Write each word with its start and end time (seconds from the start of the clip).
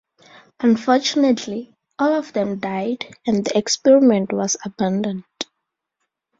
Unfortunately, 0.59 1.75
all 1.99 2.13
of 2.15 2.33
them 2.33 2.57
died, 2.59 3.05
and 3.27 3.45
the 3.45 3.55
experiment 3.55 4.33
was 4.33 4.57
abandoned. 4.65 5.23